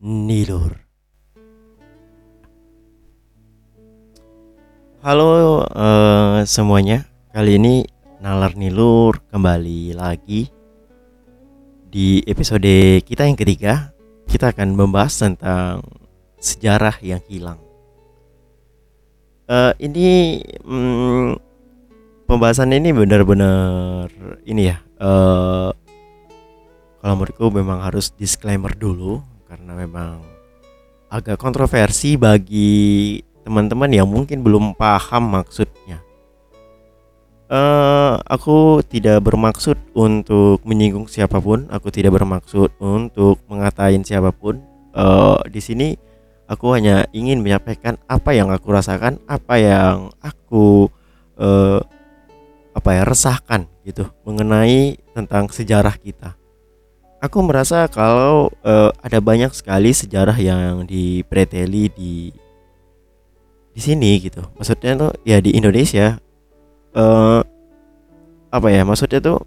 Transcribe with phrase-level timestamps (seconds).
[0.00, 0.72] Nilur.
[5.04, 7.84] Halo eh, semuanya, kali ini
[8.24, 10.48] Nalar Nilur kembali lagi
[11.92, 13.92] di episode kita yang ketiga.
[14.24, 15.84] Kita akan membahas tentang
[16.40, 17.60] sejarah yang hilang.
[19.44, 21.36] Eh, ini mm,
[22.24, 24.08] pembahasan ini benar-benar
[24.48, 24.80] ini ya.
[25.04, 25.89] eh,
[27.00, 30.20] kalau menurutku memang harus disclaimer dulu karena memang
[31.10, 35.98] agak kontroversi bagi teman-teman yang mungkin belum paham maksudnya.
[37.50, 41.66] Eh, aku tidak bermaksud untuk menyinggung siapa pun.
[41.66, 44.62] Aku tidak bermaksud untuk mengatain siapa pun.
[44.94, 45.88] Eh, di sini
[46.46, 50.86] aku hanya ingin menyampaikan apa yang aku rasakan, apa yang aku
[51.42, 51.82] eh,
[52.70, 56.39] apa ya resahkan gitu mengenai tentang sejarah kita.
[57.20, 62.32] Aku merasa kalau eh, ada banyak sekali sejarah yang dipreteli di
[63.76, 64.40] di sini gitu.
[64.56, 66.16] Maksudnya tuh ya di Indonesia
[66.96, 67.40] eh
[68.48, 68.88] apa ya?
[68.88, 69.44] Maksudnya tuh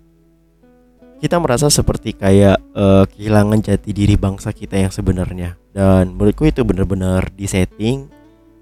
[1.17, 5.57] kita merasa seperti kayak eh, kehilangan jati diri bangsa kita yang sebenarnya.
[5.73, 8.05] Dan menurutku itu benar-benar disetting,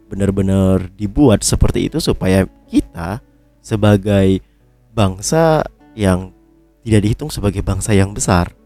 [0.07, 3.19] benar-benar dibuat seperti itu supaya kita
[3.59, 4.39] sebagai
[4.95, 5.67] bangsa
[5.99, 6.31] yang
[6.87, 8.60] tidak dihitung sebagai bangsa yang besar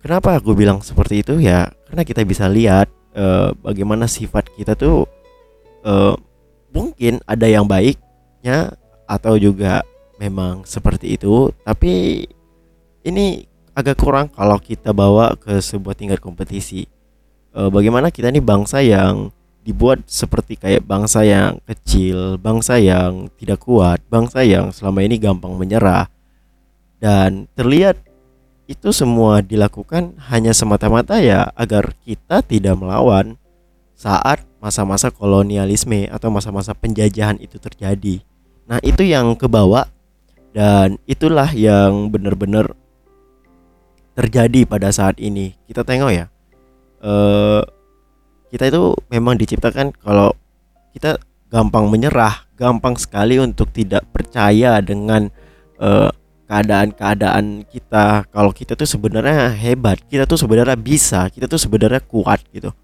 [0.00, 1.68] Kenapa aku bilang seperti itu ya?
[1.88, 5.04] Karena kita bisa lihat eh, bagaimana sifat kita tuh
[5.84, 6.14] eh,
[6.72, 8.72] mungkin ada yang baiknya
[9.04, 9.84] atau juga
[10.16, 12.24] memang seperti itu, tapi
[13.04, 13.44] ini
[13.76, 16.88] agak kurang kalau kita bawa ke sebuah tingkat kompetisi.
[17.52, 19.28] Eh, bagaimana kita nih bangsa yang
[19.60, 25.52] dibuat seperti kayak bangsa yang kecil, bangsa yang tidak kuat, bangsa yang selama ini gampang
[25.60, 26.08] menyerah
[27.00, 28.00] dan terlihat
[28.70, 33.34] itu semua dilakukan hanya semata-mata ya agar kita tidak melawan
[33.98, 38.22] saat masa-masa kolonialisme atau masa-masa penjajahan itu terjadi.
[38.70, 39.90] Nah, itu yang kebawa
[40.54, 42.78] dan itulah yang benar-benar
[44.14, 45.58] terjadi pada saat ini.
[45.66, 46.26] Kita tengok ya.
[47.02, 47.62] eh
[48.54, 50.30] kita itu memang diciptakan kalau
[50.94, 51.18] kita
[51.50, 55.26] gampang menyerah, gampang sekali untuk tidak percaya dengan
[55.82, 56.10] eh,
[56.50, 62.42] keadaan-keadaan kita kalau kita tuh sebenarnya hebat kita tuh sebenarnya bisa kita tuh sebenarnya kuat
[62.50, 62.74] gitu.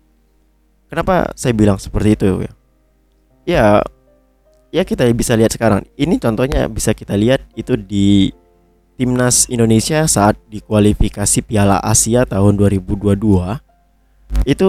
[0.86, 2.52] Kenapa saya bilang seperti itu ya?
[3.42, 3.66] Ya
[4.70, 5.82] ya kita bisa lihat sekarang.
[5.98, 8.30] Ini contohnya bisa kita lihat itu di
[8.94, 13.18] timnas Indonesia saat di kualifikasi Piala Asia tahun 2022
[14.46, 14.66] itu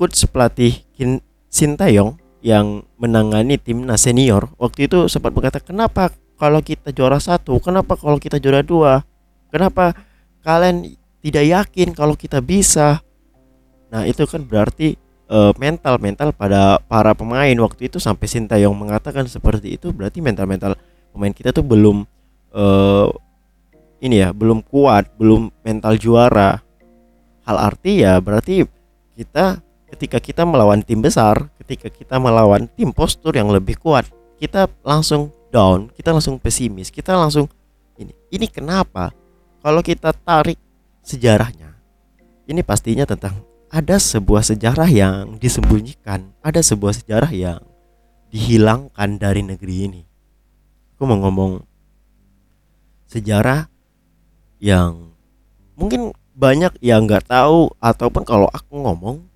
[0.00, 0.80] coach pelatih
[1.52, 6.10] Sintayong yang menangani timnas senior waktu itu sempat berkata kenapa
[6.42, 9.06] kalau kita juara satu kenapa kalau kita juara dua?
[9.54, 9.94] Kenapa
[10.42, 12.98] kalian tidak yakin kalau kita bisa?
[13.94, 14.98] Nah itu kan berarti
[15.30, 17.54] eh, mental mental pada para pemain.
[17.54, 20.74] Waktu itu sampai Sintayong mengatakan seperti itu berarti mental mental
[21.14, 22.02] pemain kita tuh belum
[22.50, 23.08] eh,
[24.02, 26.58] ini ya belum kuat belum mental juara.
[27.46, 28.66] Hal arti ya berarti
[29.14, 29.62] kita
[29.94, 34.08] ketika kita melawan tim besar ketika kita melawan tim postur yang lebih kuat
[34.40, 37.44] kita langsung down, kita langsung pesimis, kita langsung
[38.00, 38.16] ini.
[38.32, 39.12] Ini kenapa?
[39.60, 40.56] Kalau kita tarik
[41.04, 41.76] sejarahnya,
[42.48, 47.60] ini pastinya tentang ada sebuah sejarah yang disembunyikan, ada sebuah sejarah yang
[48.32, 50.02] dihilangkan dari negeri ini.
[50.96, 51.60] Aku mau ngomong
[53.12, 53.68] sejarah
[54.56, 55.12] yang
[55.76, 59.28] mungkin banyak yang nggak tahu ataupun kalau aku ngomong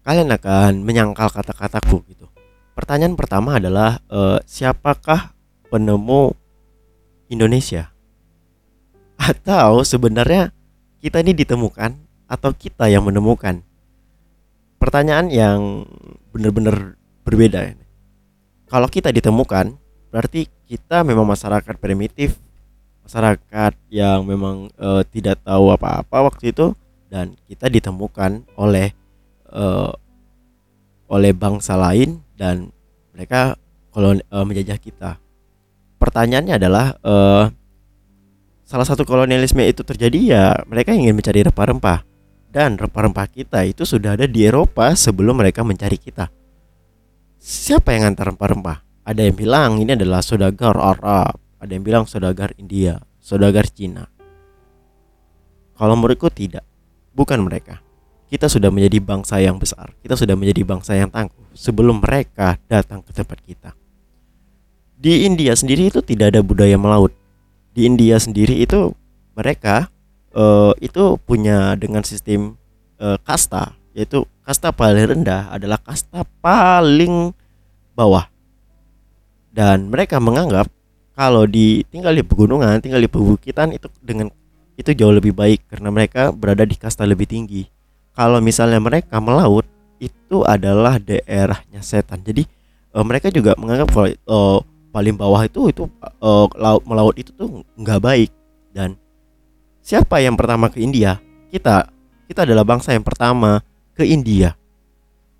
[0.00, 2.24] kalian akan menyangkal kata-kataku gitu.
[2.72, 5.37] Pertanyaan pertama adalah eh, siapakah
[5.68, 6.32] penemu
[7.28, 7.92] Indonesia?
[9.18, 10.52] Atau sebenarnya
[11.00, 11.94] kita ini ditemukan
[12.28, 13.60] atau kita yang menemukan?
[14.78, 15.84] Pertanyaan yang
[16.32, 17.76] benar-benar berbeda.
[18.68, 19.74] Kalau kita ditemukan,
[20.08, 22.36] berarti kita memang masyarakat primitif,
[23.04, 26.76] masyarakat yang memang eh, tidak tahu apa-apa waktu itu
[27.08, 28.92] dan kita ditemukan oleh
[29.48, 29.92] eh,
[31.08, 32.68] oleh bangsa lain dan
[33.16, 33.56] mereka
[33.90, 35.16] kolon eh, menjajah kita
[35.98, 37.44] pertanyaannya adalah eh
[38.68, 42.04] salah satu kolonialisme itu terjadi ya mereka ingin mencari rempah-rempah
[42.52, 46.28] dan rempah-rempah kita itu sudah ada di Eropa sebelum mereka mencari kita.
[47.38, 49.08] Siapa yang antar rempah-rempah?
[49.08, 54.04] Ada yang bilang ini adalah saudagar Arab, ada yang bilang saudagar India, saudagar Cina.
[55.72, 56.66] Kalau menurutku tidak,
[57.16, 57.80] bukan mereka.
[58.28, 63.00] Kita sudah menjadi bangsa yang besar, kita sudah menjadi bangsa yang tangguh sebelum mereka datang
[63.00, 63.72] ke tempat kita
[64.98, 67.14] di India sendiri itu tidak ada budaya melaut.
[67.70, 68.90] Di India sendiri itu
[69.38, 69.86] mereka
[70.34, 72.58] eh, itu punya dengan sistem
[72.98, 77.30] eh, kasta yaitu kasta paling rendah adalah kasta paling
[77.94, 78.26] bawah.
[79.54, 80.66] Dan mereka menganggap
[81.14, 84.30] kalau di tinggal di pegunungan tinggal di perbukitan itu dengan
[84.78, 87.66] itu jauh lebih baik karena mereka berada di kasta lebih tinggi.
[88.14, 89.66] Kalau misalnya mereka melaut
[89.98, 92.22] itu adalah daerahnya setan.
[92.22, 92.46] Jadi
[92.94, 97.62] uh, mereka juga menganggap kalau uh, paling bawah itu itu uh, laut melaut itu tuh
[97.76, 98.30] nggak baik.
[98.72, 98.96] Dan
[99.84, 101.20] siapa yang pertama ke India?
[101.52, 101.88] Kita.
[102.28, 103.64] Kita adalah bangsa yang pertama
[103.96, 104.52] ke India.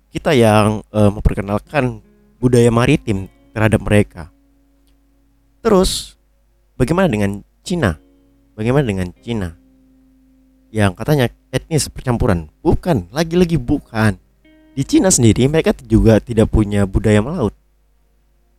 [0.09, 2.01] Kita yang uh, memperkenalkan
[2.41, 4.33] budaya maritim terhadap mereka.
[5.61, 6.17] Terus
[6.73, 7.93] bagaimana dengan Cina?
[8.57, 9.53] Bagaimana dengan Cina?
[10.73, 12.49] Yang katanya etnis percampuran.
[12.65, 14.17] Bukan lagi-lagi bukan.
[14.73, 17.53] Di Cina sendiri mereka juga tidak punya budaya melaut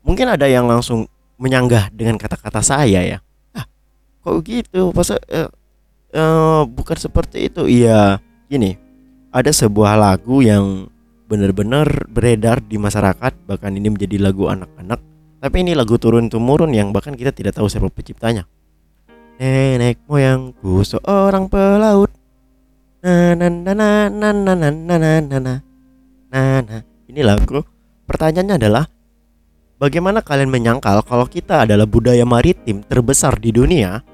[0.05, 1.07] mungkin ada yang langsung
[1.41, 3.19] menyanggah dengan kata-kata saya ya
[3.57, 3.65] ah
[4.25, 5.49] kok gitu pas eh,
[6.13, 8.77] eh, bukan seperti itu iya gini
[9.31, 10.91] ada sebuah lagu yang
[11.31, 14.99] benar-benar beredar di masyarakat bahkan ini menjadi lagu anak-anak
[15.41, 18.45] tapi ini lagu turun temurun yang bahkan kita tidak tahu siapa penciptanya
[19.41, 22.13] Nenek moyangku seorang pelaut.
[23.01, 25.55] Na na na na na na na na na na na
[26.29, 26.77] na na.
[27.09, 27.65] Ini lagu.
[28.05, 28.85] Pertanyaannya adalah
[29.81, 34.05] bagaimana kalian menyangkal kalau kita adalah budaya maritim terbesar di dunia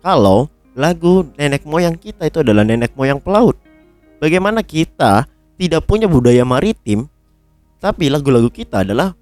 [0.00, 0.46] kalau
[0.78, 3.58] lagu nenek moyang kita itu adalah nenek moyang pelaut?
[4.22, 5.26] Bagaimana kita
[5.58, 7.10] tidak punya budaya maritim
[7.82, 9.12] tapi lagu-lagu kita adalah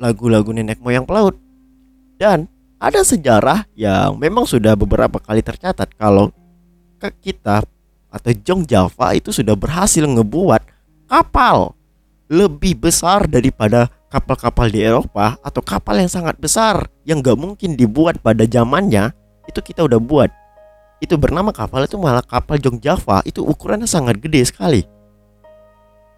[0.00, 1.36] lagu-lagu nenek moyang pelaut?
[2.16, 2.48] Dan
[2.80, 6.32] ada sejarah yang memang sudah beberapa kali tercatat kalau
[7.20, 7.64] kita
[8.10, 10.64] atau Jong Java itu sudah berhasil ngebuat
[11.08, 11.72] kapal
[12.28, 18.18] lebih besar daripada kapal-kapal di Eropa atau kapal yang sangat besar yang gak mungkin dibuat
[18.20, 19.14] pada zamannya
[19.46, 20.30] itu kita udah buat
[21.00, 24.82] itu bernama kapal itu malah kapal Jong Java itu ukurannya sangat gede sekali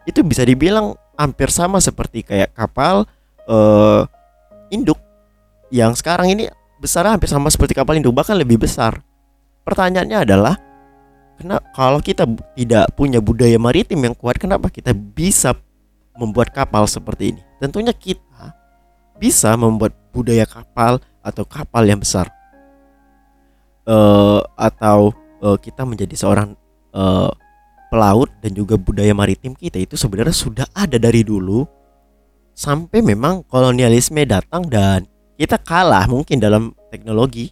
[0.09, 3.07] itu bisa dibilang hampir sama seperti kayak kapal
[3.47, 4.03] uh,
[4.73, 4.99] induk
[5.73, 6.51] yang sekarang ini
[6.83, 9.01] besar hampir sama seperti kapal induk bahkan lebih besar.
[9.63, 10.55] Pertanyaannya adalah
[11.39, 12.27] kenapa kalau kita
[12.59, 15.55] tidak punya budaya maritim yang kuat kenapa kita bisa
[16.17, 17.43] membuat kapal seperti ini?
[17.63, 18.57] Tentunya kita
[19.21, 22.29] bisa membuat budaya kapal atau kapal yang besar.
[23.83, 25.11] Uh, atau
[25.43, 26.55] uh, kita menjadi seorang
[26.95, 27.31] uh,
[27.91, 31.67] pelaut dan juga budaya maritim kita itu sebenarnya sudah ada dari dulu
[32.55, 35.05] sampai memang kolonialisme datang dan
[35.35, 37.51] kita kalah mungkin dalam teknologi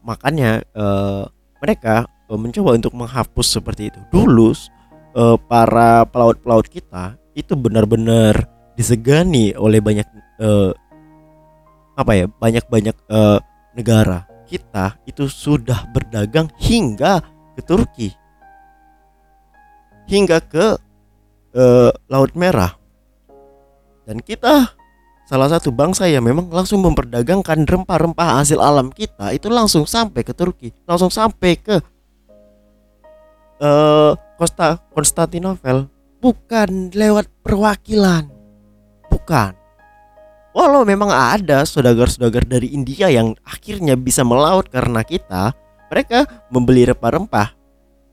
[0.00, 1.28] makanya uh,
[1.60, 4.56] mereka mencoba untuk menghapus seperti itu dulu
[5.12, 10.06] uh, para pelaut-pelaut kita itu benar-benar disegani oleh banyak
[10.40, 10.72] uh,
[11.94, 13.38] apa ya banyak-banyak uh,
[13.76, 14.26] negara.
[14.48, 17.22] Kita itu sudah berdagang hingga
[17.54, 18.08] ke Turki.
[20.10, 20.74] Hingga ke
[21.54, 22.74] uh, Laut Merah.
[24.02, 24.74] Dan kita
[25.30, 30.34] salah satu bangsa yang memang langsung memperdagangkan rempah-rempah hasil alam kita itu langsung sampai ke
[30.34, 31.78] Turki, langsung sampai ke
[33.62, 34.18] uh,
[34.90, 35.86] Konstantinopel,
[36.20, 38.28] bukan lewat perwakilan,
[39.08, 39.56] bukan.
[40.52, 45.56] Walau memang ada saudagar-saudagar dari India yang akhirnya bisa melaut karena kita,
[45.88, 47.56] mereka membeli rempah-rempah.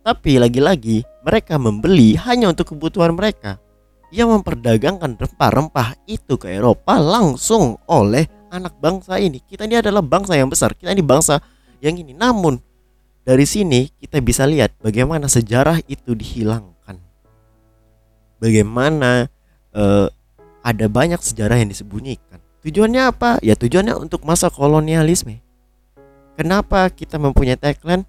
[0.07, 3.59] Tapi lagi-lagi mereka membeli hanya untuk kebutuhan mereka
[4.07, 9.43] yang memperdagangkan rempah-rempah itu ke Eropa langsung oleh anak bangsa ini.
[9.43, 11.43] Kita ini adalah bangsa yang besar, kita ini bangsa
[11.83, 12.15] yang ini.
[12.15, 12.55] Namun
[13.27, 16.76] dari sini kita bisa lihat bagaimana sejarah itu dihilangkan.
[18.38, 19.29] Bagaimana
[19.74, 20.08] uh,
[20.62, 22.44] ada banyak sejarah yang disembunyikan.
[22.65, 23.39] Tujuannya apa?
[23.39, 25.39] Ya tujuannya untuk masa kolonialisme.
[26.36, 28.03] Kenapa kita mempunyai tagline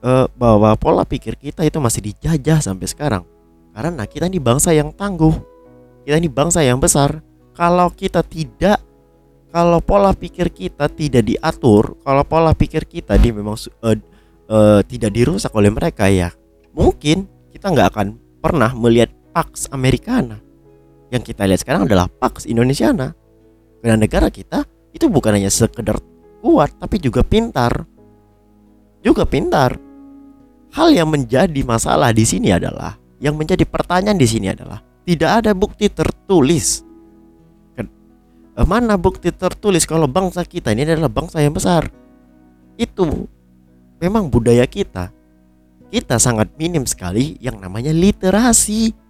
[0.00, 3.26] uh, bahwa pola pikir kita itu masih dijajah sampai sekarang?
[3.74, 5.34] Karena kita ini bangsa yang tangguh.
[6.06, 7.20] Kita ini bangsa yang besar.
[7.52, 8.78] Kalau kita tidak
[9.48, 13.96] kalau pola pikir kita tidak diatur, kalau pola pikir kita di memang uh,
[14.52, 16.30] uh, tidak dirusak oleh mereka ya,
[16.76, 18.06] mungkin kita nggak akan
[18.38, 20.34] pernah melihat Pax Americana.
[21.14, 23.14] Yang kita lihat sekarang adalah Pax Indonesiana.
[23.78, 26.02] Karena negara kita itu bukan hanya sekedar
[26.42, 27.86] kuat, tapi juga pintar.
[28.98, 29.78] Juga pintar.
[30.74, 35.54] Hal yang menjadi masalah di sini adalah yang menjadi pertanyaan di sini adalah tidak ada
[35.54, 36.82] bukti tertulis.
[37.78, 41.86] Eh, mana bukti tertulis kalau bangsa kita ini adalah bangsa yang besar?
[42.74, 43.30] Itu
[44.02, 45.14] memang budaya kita.
[45.94, 49.06] Kita sangat minim sekali yang namanya literasi.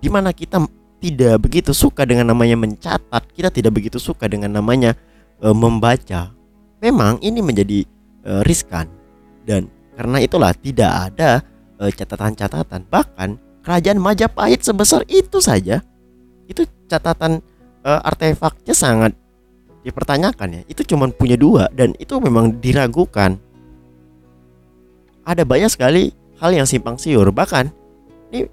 [0.00, 0.62] Di mana kita
[1.00, 4.96] tidak begitu suka dengan namanya mencatat, kita tidak begitu suka dengan namanya
[5.40, 6.32] e, membaca.
[6.80, 7.84] Memang ini menjadi
[8.24, 8.88] e, riskan.
[9.46, 11.40] Dan karena itulah tidak ada
[11.80, 12.84] eh, catatan-catatan.
[12.92, 13.28] Bahkan
[13.64, 15.80] kerajaan Majapahit sebesar itu saja
[16.46, 17.42] itu catatan
[17.82, 19.12] uh, artefaknya sangat
[19.82, 20.62] dipertanyakan ya.
[20.70, 23.34] Itu cuma punya dua dan itu memang diragukan.
[25.26, 27.26] Ada banyak sekali hal yang simpang siur.
[27.34, 27.64] Bahkan
[28.30, 28.46] ini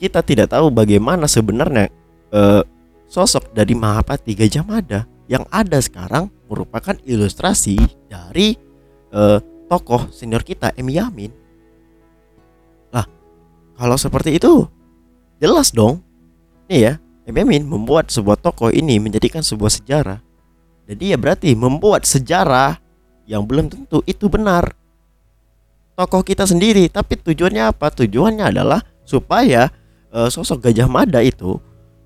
[0.00, 1.92] kita tidak tahu bagaimana sebenarnya
[2.32, 2.64] uh,
[3.04, 7.76] sosok dari Mahapati Gajah Mada yang ada sekarang merupakan ilustrasi
[8.08, 8.56] dari
[9.12, 9.38] uh,
[9.68, 11.30] tokoh senior kita M Yamin
[12.90, 13.04] lah
[13.76, 14.64] kalau seperti itu
[15.36, 16.00] jelas dong
[16.66, 16.92] nih ya
[17.28, 20.18] M Yamin membuat sebuah tokoh ini menjadikan sebuah sejarah
[20.90, 22.82] jadi ya berarti membuat sejarah
[23.30, 24.74] yang belum tentu itu benar.
[25.94, 27.94] Tokoh kita sendiri, tapi tujuannya apa?
[27.94, 29.70] Tujuannya adalah supaya
[30.14, 31.58] uh, sosok Gajah Mada itu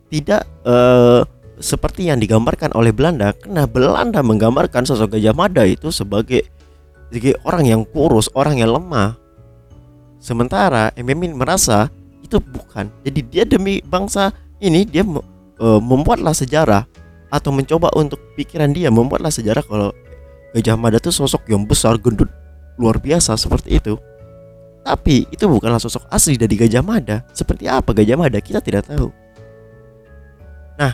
[0.09, 1.25] tidak uh,
[1.59, 3.33] seperti yang digambarkan oleh Belanda.
[3.35, 6.47] Karena Belanda menggambarkan sosok Gajah Mada itu sebagai
[7.09, 9.17] sebagai orang yang kurus, orang yang lemah.
[10.19, 11.93] Sementara Ememin merasa
[12.25, 12.89] itu bukan.
[13.05, 16.89] Jadi dia demi bangsa ini dia uh, membuatlah sejarah
[17.29, 19.91] atau mencoba untuk pikiran dia membuatlah sejarah kalau
[20.55, 22.31] Gajah Mada itu sosok yang besar, gendut,
[22.79, 23.99] luar biasa seperti itu.
[24.85, 27.25] Tapi itu bukanlah sosok asli dari Gajah Mada.
[27.33, 29.09] Seperti apa Gajah Mada kita tidak tahu.
[30.77, 30.93] Nah,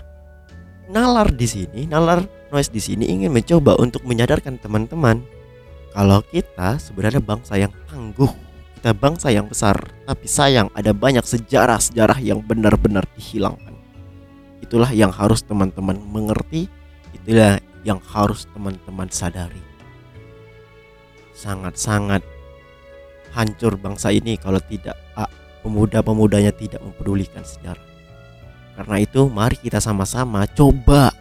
[0.86, 2.22] nalar di sini, nalar
[2.54, 5.26] noise di sini ingin mencoba untuk menyadarkan teman-teman
[5.90, 8.30] kalau kita sebenarnya bangsa yang tangguh,
[8.78, 9.74] kita bangsa yang besar,
[10.06, 13.74] tapi sayang ada banyak sejarah-sejarah yang benar-benar dihilangkan.
[14.62, 16.70] Itulah yang harus teman-teman mengerti,
[17.10, 19.58] itulah yang harus teman-teman sadari.
[21.34, 22.22] Sangat-sangat
[23.34, 25.30] hancur bangsa ini kalau tidak ah,
[25.62, 27.82] pemuda-pemudanya tidak mempedulikan sejarah.
[28.76, 31.12] Karena itu mari kita sama-sama coba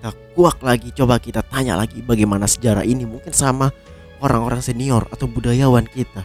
[0.00, 3.72] kita kuak lagi, coba kita tanya lagi bagaimana sejarah ini mungkin sama
[4.20, 6.24] orang-orang senior atau budayawan kita.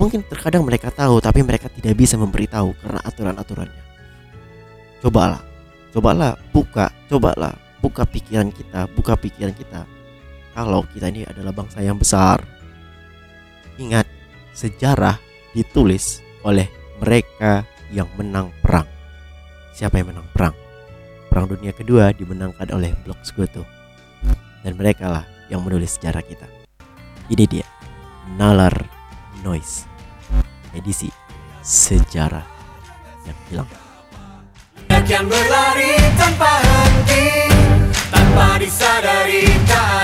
[0.00, 3.82] Mungkin terkadang mereka tahu tapi mereka tidak bisa memberitahu karena aturan-aturannya.
[5.02, 5.52] Cobalah
[5.92, 7.52] cobalah buka cobalah
[7.84, 9.84] buka pikiran kita buka pikiran kita
[10.56, 12.40] kalau kita ini adalah bangsa yang besar
[13.76, 14.08] ingat
[14.52, 15.16] sejarah
[15.56, 16.68] ditulis oleh
[17.00, 18.88] mereka yang menang perang.
[19.72, 20.54] Siapa yang menang perang?
[21.28, 23.64] Perang dunia kedua dimenangkan oleh blok sekutu.
[24.62, 26.46] Dan mereka lah yang menulis sejarah kita.
[27.32, 27.66] Ini dia
[28.38, 28.72] nalar
[29.42, 29.88] noise.
[30.72, 31.10] Edisi
[31.60, 32.44] sejarah
[33.28, 33.70] yang hilang.
[35.02, 37.50] Yang berlari tanpa henti
[38.08, 40.01] Tanpa disadari tak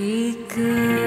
[0.00, 0.99] 一个